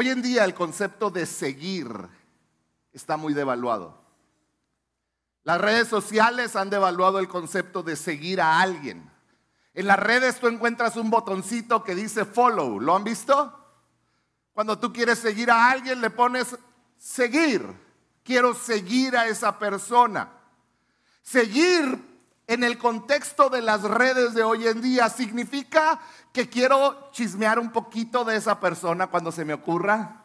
Hoy 0.00 0.10
en 0.10 0.22
día 0.22 0.44
el 0.44 0.54
concepto 0.54 1.10
de 1.10 1.26
seguir 1.26 1.88
está 2.92 3.16
muy 3.16 3.34
devaluado. 3.34 4.00
Las 5.42 5.60
redes 5.60 5.88
sociales 5.88 6.54
han 6.54 6.70
devaluado 6.70 7.18
el 7.18 7.26
concepto 7.26 7.82
de 7.82 7.96
seguir 7.96 8.40
a 8.40 8.60
alguien. 8.60 9.10
En 9.74 9.88
las 9.88 9.98
redes 9.98 10.38
tú 10.38 10.46
encuentras 10.46 10.94
un 10.94 11.10
botoncito 11.10 11.82
que 11.82 11.96
dice 11.96 12.24
follow. 12.24 12.78
¿Lo 12.78 12.94
han 12.94 13.02
visto? 13.02 13.52
Cuando 14.52 14.78
tú 14.78 14.92
quieres 14.92 15.18
seguir 15.18 15.50
a 15.50 15.68
alguien 15.68 16.00
le 16.00 16.10
pones 16.10 16.56
seguir. 16.96 17.66
Quiero 18.22 18.54
seguir 18.54 19.16
a 19.16 19.26
esa 19.26 19.58
persona. 19.58 20.30
Seguir 21.22 22.07
en 22.48 22.64
el 22.64 22.78
contexto 22.78 23.50
de 23.50 23.60
las 23.60 23.82
redes 23.82 24.32
de 24.32 24.42
hoy 24.42 24.66
en 24.66 24.80
día 24.80 25.10
significa 25.10 26.00
que 26.32 26.48
quiero 26.48 27.10
chismear 27.12 27.58
un 27.58 27.70
poquito 27.70 28.24
de 28.24 28.36
esa 28.36 28.58
persona 28.58 29.08
cuando 29.08 29.30
se 29.30 29.44
me 29.44 29.52
ocurra, 29.52 30.24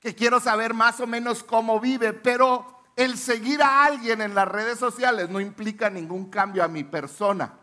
que 0.00 0.16
quiero 0.16 0.40
saber 0.40 0.74
más 0.74 0.98
o 0.98 1.06
menos 1.06 1.44
cómo 1.44 1.78
vive, 1.78 2.12
pero 2.12 2.82
el 2.96 3.16
seguir 3.16 3.62
a 3.62 3.84
alguien 3.84 4.20
en 4.20 4.34
las 4.34 4.48
redes 4.48 4.80
sociales 4.80 5.30
no 5.30 5.40
implica 5.40 5.88
ningún 5.88 6.28
cambio 6.28 6.64
a 6.64 6.68
mi 6.68 6.82
persona. 6.82 7.54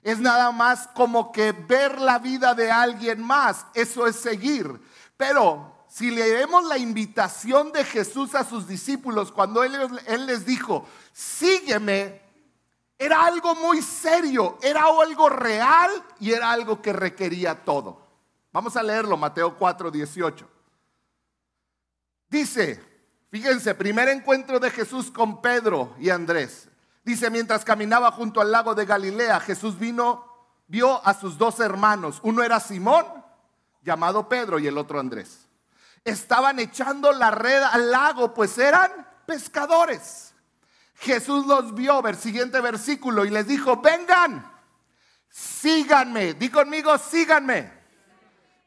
Es 0.00 0.20
nada 0.20 0.52
más 0.52 0.86
como 0.94 1.32
que 1.32 1.50
ver 1.50 2.00
la 2.00 2.20
vida 2.20 2.54
de 2.54 2.70
alguien 2.70 3.20
más, 3.20 3.66
eso 3.74 4.06
es 4.06 4.14
seguir. 4.14 4.80
Pero 5.16 5.86
si 5.88 6.12
leemos 6.12 6.64
la 6.66 6.78
invitación 6.78 7.72
de 7.72 7.84
Jesús 7.84 8.36
a 8.36 8.44
sus 8.44 8.68
discípulos 8.68 9.32
cuando 9.32 9.64
él, 9.64 9.74
él 10.06 10.26
les 10.26 10.46
dijo, 10.46 10.86
sígueme, 11.12 12.23
era 13.04 13.26
algo 13.26 13.54
muy 13.54 13.82
serio, 13.82 14.58
era 14.62 14.84
algo 14.84 15.28
real 15.28 15.90
y 16.20 16.32
era 16.32 16.50
algo 16.50 16.80
que 16.80 16.92
requería 16.92 17.64
todo. 17.64 18.00
Vamos 18.50 18.76
a 18.76 18.82
leerlo, 18.82 19.16
Mateo 19.16 19.56
4, 19.56 19.90
18. 19.90 20.48
Dice, 22.28 22.82
fíjense, 23.30 23.74
primer 23.74 24.08
encuentro 24.08 24.58
de 24.58 24.70
Jesús 24.70 25.10
con 25.10 25.42
Pedro 25.42 25.94
y 25.98 26.08
Andrés. 26.08 26.68
Dice, 27.04 27.28
mientras 27.28 27.64
caminaba 27.64 28.10
junto 28.10 28.40
al 28.40 28.50
lago 28.50 28.74
de 28.74 28.86
Galilea, 28.86 29.38
Jesús 29.40 29.78
vino, 29.78 30.24
vio 30.66 31.06
a 31.06 31.12
sus 31.12 31.36
dos 31.36 31.60
hermanos. 31.60 32.20
Uno 32.22 32.42
era 32.42 32.58
Simón, 32.58 33.04
llamado 33.82 34.28
Pedro, 34.28 34.58
y 34.58 34.66
el 34.66 34.78
otro 34.78 34.98
Andrés. 34.98 35.46
Estaban 36.04 36.58
echando 36.58 37.12
la 37.12 37.30
red 37.30 37.62
al 37.62 37.90
lago, 37.90 38.32
pues 38.32 38.56
eran 38.56 38.90
pescadores. 39.26 40.23
Jesús 41.04 41.46
los 41.46 41.74
vio, 41.74 42.00
ver, 42.00 42.16
siguiente 42.16 42.60
versículo, 42.60 43.24
y 43.24 43.30
les 43.30 43.46
dijo, 43.46 43.80
vengan, 43.80 44.50
síganme, 45.28 46.34
di 46.34 46.48
conmigo, 46.48 46.96
síganme. 46.98 47.84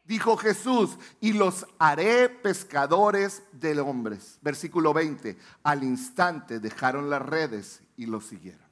Dijo 0.06 0.38
Jesús, 0.38 0.98
y 1.20 1.34
los 1.34 1.66
haré 1.80 2.30
pescadores 2.30 3.44
de 3.52 3.78
hombres. 3.82 4.38
Versículo 4.42 4.94
20, 4.94 5.38
al 5.64 5.84
instante 5.84 6.62
dejaron 6.62 7.10
las 7.10 7.22
redes 7.22 7.82
y 7.98 8.06
los 8.06 8.26
siguieron. 8.28 8.66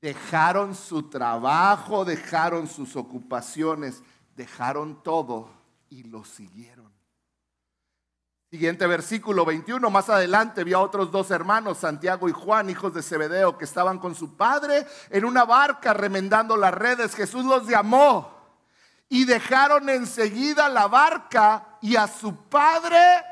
Dejaron 0.00 0.76
su 0.76 1.08
trabajo, 1.08 2.04
dejaron 2.04 2.68
sus 2.68 2.94
ocupaciones, 2.94 4.02
dejaron 4.36 5.02
todo 5.02 5.50
y 5.88 6.04
los 6.04 6.28
siguieron. 6.28 6.93
Siguiente 8.54 8.86
versículo 8.86 9.44
21, 9.44 9.90
más 9.90 10.08
adelante 10.08 10.62
vio 10.62 10.78
a 10.78 10.82
otros 10.82 11.10
dos 11.10 11.32
hermanos, 11.32 11.78
Santiago 11.78 12.28
y 12.28 12.32
Juan, 12.32 12.70
hijos 12.70 12.94
de 12.94 13.02
Zebedeo, 13.02 13.58
que 13.58 13.64
estaban 13.64 13.98
con 13.98 14.14
su 14.14 14.36
padre 14.36 14.86
en 15.10 15.24
una 15.24 15.44
barca 15.44 15.92
remendando 15.92 16.56
las 16.56 16.72
redes. 16.72 17.16
Jesús 17.16 17.44
los 17.44 17.66
llamó 17.66 18.32
y 19.08 19.24
dejaron 19.24 19.88
enseguida 19.88 20.68
la 20.68 20.86
barca 20.86 21.78
y 21.80 21.96
a 21.96 22.06
su 22.06 22.44
padre 22.48 23.24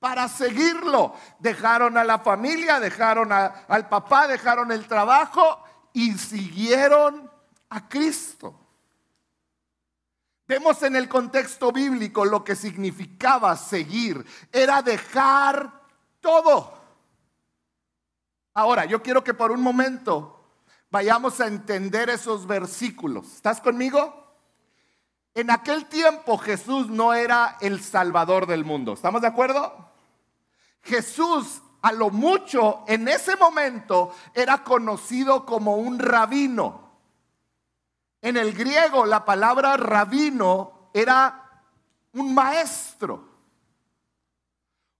para 0.00 0.26
seguirlo. 0.26 1.14
Dejaron 1.38 1.96
a 1.96 2.02
la 2.02 2.18
familia, 2.18 2.80
dejaron 2.80 3.30
al 3.30 3.88
papá, 3.88 4.26
dejaron 4.26 4.72
el 4.72 4.88
trabajo 4.88 5.62
y 5.92 6.14
siguieron 6.14 7.30
a 7.68 7.88
Cristo. 7.88 8.59
Vemos 10.50 10.82
en 10.82 10.96
el 10.96 11.08
contexto 11.08 11.70
bíblico 11.70 12.24
lo 12.24 12.42
que 12.42 12.56
significaba 12.56 13.56
seguir. 13.56 14.26
Era 14.50 14.82
dejar 14.82 15.80
todo. 16.20 16.76
Ahora, 18.54 18.84
yo 18.84 19.00
quiero 19.00 19.22
que 19.22 19.32
por 19.32 19.52
un 19.52 19.62
momento 19.62 20.44
vayamos 20.90 21.40
a 21.40 21.46
entender 21.46 22.10
esos 22.10 22.48
versículos. 22.48 23.32
¿Estás 23.32 23.60
conmigo? 23.60 24.26
En 25.34 25.52
aquel 25.52 25.86
tiempo 25.86 26.36
Jesús 26.36 26.88
no 26.88 27.14
era 27.14 27.56
el 27.60 27.80
Salvador 27.80 28.48
del 28.48 28.64
mundo. 28.64 28.94
¿Estamos 28.94 29.20
de 29.20 29.28
acuerdo? 29.28 29.88
Jesús 30.82 31.62
a 31.80 31.92
lo 31.92 32.10
mucho 32.10 32.82
en 32.88 33.06
ese 33.06 33.36
momento 33.36 34.12
era 34.34 34.64
conocido 34.64 35.46
como 35.46 35.76
un 35.76 36.00
rabino. 36.00 36.89
En 38.22 38.36
el 38.36 38.52
griego 38.52 39.06
la 39.06 39.24
palabra 39.24 39.76
rabino 39.76 40.90
era 40.92 41.62
un 42.12 42.34
maestro. 42.34 43.28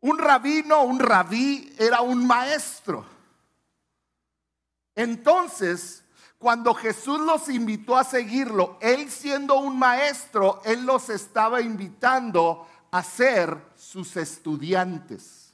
Un 0.01 0.19
rabino, 0.19 0.83
un 0.83 0.99
rabí 0.99 1.75
era 1.79 2.01
un 2.01 2.27
maestro. 2.27 3.05
Entonces, 4.95 6.03
Cuando 6.41 6.73
Jesús 6.73 7.21
los 7.21 7.51
invitó 7.51 7.99
a 7.99 8.03
seguirlo, 8.03 8.79
él 8.81 9.11
siendo 9.11 9.59
un 9.59 9.79
maestro, 9.79 10.63
él 10.65 10.87
los 10.87 11.11
estaba 11.11 11.61
invitando 11.61 12.67
a 12.91 13.03
ser 13.03 13.59
sus 13.77 14.17
estudiantes. 14.17 15.53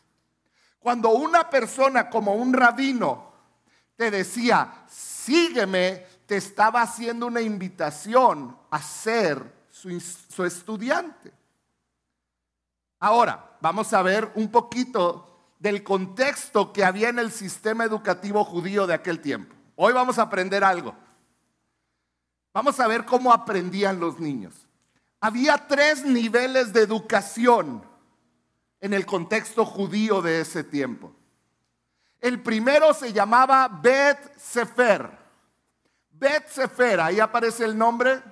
Cuando 0.79 1.09
una 1.09 1.51
persona 1.51 2.09
como 2.09 2.35
un 2.35 2.53
rabino 2.53 3.33
te 3.97 4.13
decía, 4.13 4.85
sígueme, 4.89 6.07
te 6.27 6.37
estaba 6.37 6.83
haciendo 6.83 7.27
una 7.27 7.41
invitación 7.41 8.57
a 8.71 8.83
ser 8.83 9.55
su, 9.71 10.45
estudiante. 10.45 11.33
Ahora, 12.99 13.57
vamos 13.61 13.93
a 13.93 14.03
ver 14.03 14.31
un 14.35 14.51
poquito 14.51 15.55
del 15.59 15.83
contexto 15.85 16.73
que 16.73 16.85
había 16.85 17.09
en 17.09 17.19
el 17.19 17.31
sistema 17.31 17.85
educativo 17.85 18.45
judío 18.45 18.87
de 18.87 18.95
aquel 18.95 19.21
tiempo. 19.21 19.55
Hoy 19.77 19.93
vamos 19.93 20.19
a 20.19 20.23
aprender 20.23 20.65
algo. 20.65 20.95
Vamos 22.53 22.81
a 22.81 22.87
ver 22.87 23.05
cómo 23.05 23.33
aprendían 23.33 24.01
los 24.01 24.19
niños. 24.19 24.67
Había 25.21 25.67
tres 25.69 26.05
niveles 26.05 26.73
de 26.73 26.83
educación 26.83 27.83
en 28.81 28.95
el 28.95 29.07
contexto 29.07 29.65
judío 29.65 30.23
de 30.23 30.41
ese 30.41 30.65
tiempo. 30.65 31.13
El 32.21 32.43
primero 32.43 32.93
se 32.95 33.13
llamaba 33.13 33.69
Bet 33.69 34.37
Sefer. 34.37 35.26
Bet 36.19 36.49
Sefer, 36.49 37.01
ahí 37.01 37.21
aparece 37.21 37.65
el 37.65 37.77
nombre. 37.77 38.23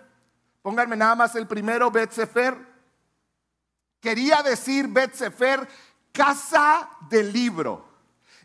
Pónganme 0.62 0.96
nada 0.96 1.14
más 1.14 1.34
el 1.34 1.46
primero, 1.46 1.90
Bet 1.90 2.12
Sefer. 2.12 2.56
Quería 4.00 4.42
decir 4.42 4.88
Bet 4.88 5.14
Sefer, 5.14 5.68
casa 6.12 6.88
del 7.08 7.32
libro. 7.32 7.86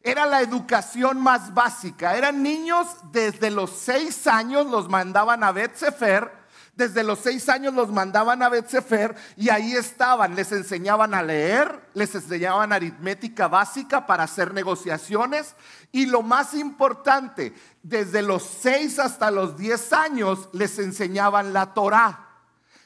Era 0.02 0.26
la 0.26 0.42
educación 0.42 1.22
más 1.22 1.54
básica. 1.54 2.16
Eran 2.16 2.42
niños 2.42 2.88
desde 3.12 3.52
los 3.52 3.72
seis 3.72 4.28
años 4.28 4.66
los 4.66 4.90
mandaban 4.90 5.44
a 5.44 5.52
Bet 5.52 5.76
Sefer. 5.76 6.39
Desde 6.80 7.04
los 7.04 7.20
seis 7.20 7.50
años 7.50 7.74
los 7.74 7.92
mandaban 7.92 8.42
a 8.42 8.48
Bet 8.48 8.70
Sefer 8.70 9.14
y 9.36 9.50
ahí 9.50 9.74
estaban. 9.74 10.34
Les 10.34 10.50
enseñaban 10.54 11.14
a 11.14 11.22
leer, 11.22 11.78
les 11.94 12.16
enseñaban 12.16 12.72
aritmética 12.72 13.50
básica 13.50 14.06
para 14.06 14.24
hacer 14.24 14.54
negociaciones. 14.54 15.58
Y 15.92 16.06
lo 16.06 16.22
más 16.22 16.54
importante, 16.54 17.54
desde 17.84 18.22
los 18.22 18.44
seis 18.44 18.98
hasta 18.98 19.30
los 19.30 19.58
diez 19.58 19.92
años 19.92 20.48
les 20.54 20.80
enseñaban 20.80 21.52
la 21.52 21.74
Torah 21.74 22.28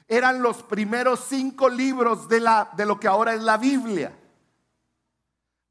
eran 0.08 0.42
los 0.42 0.64
primeros 0.64 1.26
cinco 1.30 1.70
libros 1.70 2.28
de, 2.28 2.40
la, 2.40 2.70
de 2.76 2.86
lo 2.86 3.00
que 3.00 3.08
ahora 3.08 3.34
es 3.34 3.42
la 3.42 3.58
Biblia. 3.58 4.12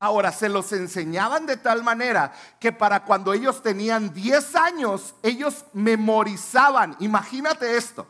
Ahora, 0.02 0.32
se 0.32 0.48
los 0.48 0.72
enseñaban 0.72 1.46
de 1.46 1.56
tal 1.56 1.84
manera 1.84 2.32
que 2.58 2.72
para 2.72 3.04
cuando 3.04 3.32
ellos 3.32 3.62
tenían 3.62 4.12
10 4.12 4.56
años, 4.56 5.14
ellos 5.22 5.64
memorizaban. 5.74 6.96
Imagínate 6.98 7.76
esto. 7.76 8.08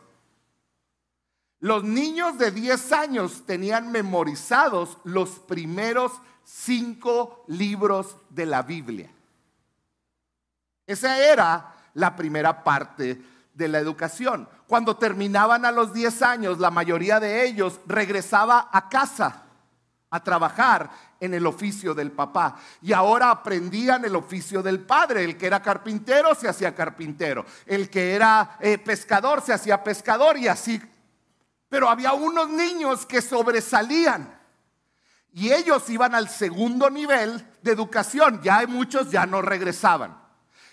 Los 1.59 1.83
niños 1.83 2.39
de 2.39 2.49
10 2.49 2.91
años 2.93 3.43
tenían 3.45 3.91
memorizados 3.91 4.97
los 5.03 5.37
primeros 5.37 6.13
cinco 6.43 7.45
libros 7.47 8.17
de 8.31 8.47
la 8.47 8.63
Biblia. 8.63 9.11
Esa 10.87 11.19
era 11.19 11.75
la 11.93 12.15
primera 12.15 12.63
parte 12.63 13.21
de 13.53 13.67
la 13.67 13.77
educación. 13.77 14.49
Cuando 14.65 14.97
terminaban 14.97 15.63
a 15.63 15.71
los 15.71 15.93
10 15.93 16.23
años, 16.23 16.57
la 16.57 16.71
mayoría 16.71 17.19
de 17.19 17.45
ellos 17.45 17.79
regresaba 17.85 18.67
a 18.71 18.89
casa 18.89 19.43
a 20.13 20.23
trabajar 20.23 20.91
en 21.19 21.33
el 21.33 21.47
oficio 21.47 21.95
del 21.95 22.11
papá. 22.11 22.59
Y 22.83 22.93
ahora 22.93 23.31
aprendían 23.31 24.05
el 24.05 24.15
oficio 24.15 24.61
del 24.61 24.81
padre. 24.81 25.23
El 25.23 25.37
que 25.37 25.47
era 25.47 25.59
carpintero 25.59 26.35
se 26.35 26.47
hacía 26.47 26.75
carpintero. 26.75 27.43
El 27.65 27.89
que 27.89 28.13
era 28.13 28.57
eh, 28.59 28.77
pescador 28.77 29.41
se 29.41 29.53
hacía 29.53 29.83
pescador 29.83 30.37
y 30.37 30.47
así. 30.47 30.79
Pero 31.67 31.89
había 31.89 32.13
unos 32.13 32.47
niños 32.47 33.07
que 33.07 33.23
sobresalían. 33.23 34.39
Y 35.31 35.51
ellos 35.51 35.89
iban 35.89 36.13
al 36.13 36.29
segundo 36.29 36.91
nivel 36.91 37.43
de 37.63 37.71
educación. 37.71 38.39
Ya 38.43 38.67
muchos 38.67 39.09
ya 39.09 39.25
no 39.25 39.41
regresaban. 39.41 40.15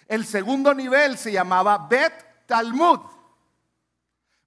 El 0.06 0.26
segundo 0.26 0.74
nivel 0.74 1.16
se 1.16 1.32
llamaba 1.32 1.88
Bet 1.88 2.44
Talmud. 2.44 3.00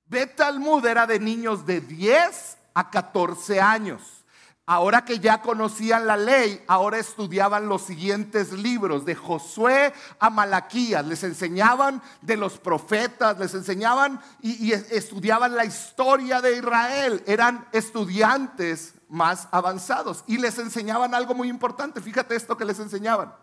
Bet 0.05 0.35
Talmud 0.35 0.85
era 0.85 1.07
de 1.07 1.19
niños 1.19 1.65
de 1.65 1.81
10 1.81 2.57
a 2.75 2.91
14 2.91 3.59
años. 3.59 4.22
Ahora 4.65 5.03
que 5.03 5.19
ya 5.19 5.41
conocían 5.41 6.07
la 6.07 6.15
ley, 6.15 6.63
ahora 6.67 6.97
estudiaban 6.97 7.67
los 7.67 7.81
siguientes 7.81 8.53
libros, 8.53 9.03
de 9.03 9.13
Josué 9.13 9.93
a 10.19 10.29
Malaquías. 10.29 11.05
Les 11.05 11.23
enseñaban 11.25 12.01
de 12.21 12.37
los 12.37 12.59
profetas, 12.59 13.37
les 13.39 13.53
enseñaban 13.53 14.21
y, 14.41 14.69
y 14.69 14.71
estudiaban 14.71 15.53
la 15.55 15.65
historia 15.65 16.39
de 16.39 16.57
Israel. 16.57 17.21
Eran 17.27 17.67
estudiantes 17.73 18.93
más 19.09 19.49
avanzados 19.51 20.23
y 20.27 20.37
les 20.37 20.57
enseñaban 20.57 21.13
algo 21.13 21.35
muy 21.35 21.49
importante. 21.49 21.99
Fíjate 21.99 22.35
esto 22.35 22.55
que 22.55 22.63
les 22.63 22.79
enseñaban. 22.79 23.35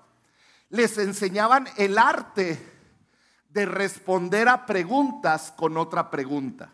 Les 0.70 0.96
enseñaban 0.96 1.68
el 1.76 1.98
arte 1.98 2.66
de 3.50 3.66
responder 3.66 4.48
a 4.48 4.64
preguntas 4.64 5.52
con 5.54 5.76
otra 5.76 6.11
pregunta, 6.11 6.72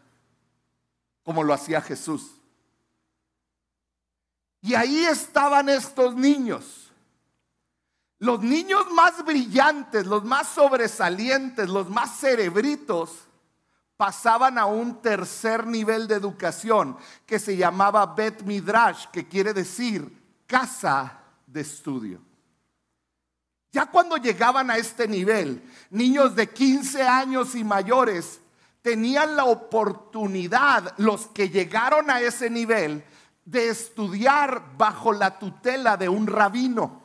como 1.24 1.42
lo 1.42 1.52
hacía 1.52 1.80
Jesús. 1.80 2.35
Y 4.66 4.74
ahí 4.74 5.04
estaban 5.04 5.68
estos 5.68 6.16
niños. 6.16 6.90
Los 8.18 8.40
niños 8.42 8.90
más 8.90 9.24
brillantes, 9.24 10.04
los 10.04 10.24
más 10.24 10.48
sobresalientes, 10.48 11.68
los 11.68 11.88
más 11.88 12.18
cerebritos, 12.18 13.12
pasaban 13.96 14.58
a 14.58 14.66
un 14.66 15.00
tercer 15.00 15.68
nivel 15.68 16.08
de 16.08 16.16
educación 16.16 16.96
que 17.24 17.38
se 17.38 17.56
llamaba 17.56 18.06
Bet 18.06 18.42
Midrash, 18.42 19.06
que 19.12 19.28
quiere 19.28 19.54
decir 19.54 20.10
casa 20.48 21.20
de 21.46 21.60
estudio. 21.60 22.20
Ya 23.70 23.86
cuando 23.86 24.16
llegaban 24.16 24.68
a 24.68 24.78
este 24.78 25.06
nivel, 25.06 25.62
niños 25.90 26.34
de 26.34 26.48
15 26.48 27.02
años 27.02 27.54
y 27.54 27.62
mayores 27.62 28.40
tenían 28.82 29.36
la 29.36 29.44
oportunidad, 29.44 30.92
los 30.96 31.28
que 31.28 31.50
llegaron 31.50 32.10
a 32.10 32.20
ese 32.20 32.50
nivel, 32.50 33.04
de 33.46 33.68
estudiar 33.68 34.76
bajo 34.76 35.12
la 35.12 35.38
tutela 35.38 35.96
de 35.96 36.08
un 36.08 36.26
rabino. 36.26 37.00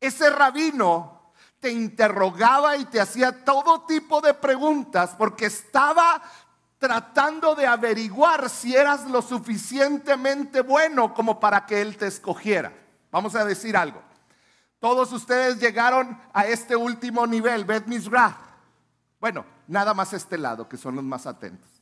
Ese 0.00 0.30
rabino 0.30 1.32
te 1.58 1.70
interrogaba 1.70 2.76
y 2.76 2.84
te 2.86 3.00
hacía 3.00 3.44
todo 3.44 3.82
tipo 3.82 4.20
de 4.20 4.32
preguntas 4.32 5.14
porque 5.18 5.46
estaba 5.46 6.22
tratando 6.78 7.54
de 7.54 7.66
averiguar 7.66 8.48
si 8.48 8.76
eras 8.76 9.08
lo 9.10 9.22
suficientemente 9.22 10.60
bueno 10.60 11.12
como 11.12 11.40
para 11.40 11.66
que 11.66 11.80
él 11.80 11.96
te 11.96 12.06
escogiera. 12.06 12.72
Vamos 13.10 13.34
a 13.34 13.44
decir 13.44 13.76
algo. 13.76 14.02
Todos 14.78 15.12
ustedes 15.12 15.58
llegaron 15.58 16.16
a 16.32 16.46
este 16.46 16.76
último 16.76 17.26
nivel, 17.26 17.64
Bet 17.64 17.86
Mizrah. 17.86 18.36
Bueno, 19.18 19.44
nada 19.66 19.94
más 19.94 20.12
este 20.12 20.36
lado, 20.36 20.68
que 20.68 20.76
son 20.76 20.94
los 20.94 21.04
más 21.04 21.26
atentos. 21.26 21.73